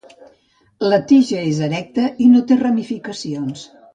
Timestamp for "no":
2.33-2.43